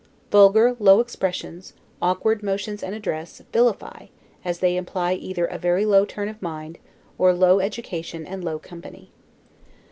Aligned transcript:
Vulgar, 0.31 0.75
low 0.79 0.99
expressions, 0.99 1.73
awkward 2.01 2.41
motions 2.41 2.81
and 2.81 2.95
address, 2.95 3.39
vilify, 3.53 4.07
as 4.43 4.57
they 4.57 4.75
imply 4.75 5.13
either 5.13 5.45
a 5.45 5.59
very 5.59 5.85
low 5.85 6.05
turn 6.05 6.27
of 6.27 6.41
mind, 6.41 6.79
or 7.19 7.31
low 7.35 7.59
education 7.59 8.25
and 8.25 8.43
low 8.43 8.57
company. 8.57 9.11